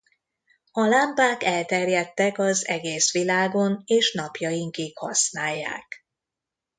[0.71, 6.05] A lámpák elterjedtek az egész világon és napjainkig használják.